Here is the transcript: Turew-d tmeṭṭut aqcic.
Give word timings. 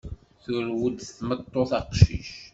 Turew-d 0.43 0.97
tmeṭṭut 1.17 1.71
aqcic. 1.79 2.29